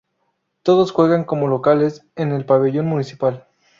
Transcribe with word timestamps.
Todos 0.63 0.91
juegan 0.91 1.25
como 1.25 1.47
locales 1.47 2.07
en 2.15 2.31
el 2.31 2.43
Pabellón 2.43 2.87
Municipal. 2.87 3.45